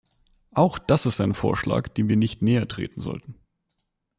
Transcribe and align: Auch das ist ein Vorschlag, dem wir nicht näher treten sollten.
Auch 0.55 0.79
das 0.79 1.05
ist 1.05 1.21
ein 1.21 1.35
Vorschlag, 1.35 1.87
dem 1.89 2.09
wir 2.09 2.17
nicht 2.17 2.41
näher 2.41 2.67
treten 2.67 2.99
sollten. 3.01 3.35